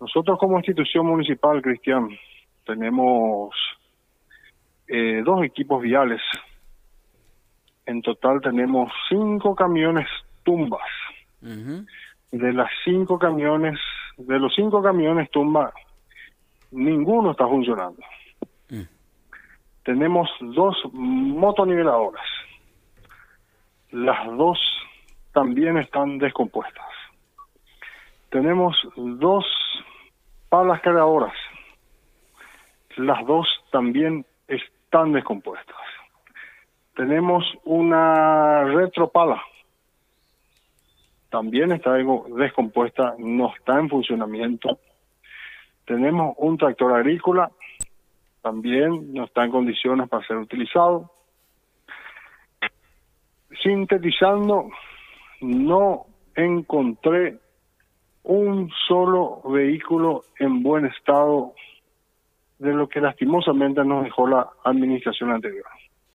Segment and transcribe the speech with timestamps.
[0.00, 2.08] Nosotros como institución municipal, Cristian,
[2.64, 3.54] tenemos
[4.88, 6.22] eh, dos equipos viales.
[7.84, 10.08] En total tenemos cinco camiones
[10.42, 10.88] tumbas.
[11.40, 13.78] De las cinco camiones,
[14.16, 15.72] de los cinco camiones tumba,
[16.70, 18.02] ninguno está funcionando.
[18.68, 18.82] Mm.
[19.84, 22.26] Tenemos dos motoniveladoras.
[23.90, 24.58] Las dos
[25.32, 26.86] también están descompuestas.
[28.30, 29.44] Tenemos dos
[30.50, 31.32] palas cargadoras.
[32.96, 35.76] Las dos también están descompuestas.
[36.94, 39.40] Tenemos una retropala.
[41.30, 44.80] También está descompuesta, no está en funcionamiento.
[45.86, 47.50] Tenemos un tractor agrícola,
[48.42, 51.12] también no está en condiciones para ser utilizado.
[53.62, 54.68] Sintetizando,
[55.40, 57.38] no encontré
[58.24, 61.54] un solo vehículo en buen estado
[62.58, 65.64] de lo que lastimosamente nos dejó la administración anterior.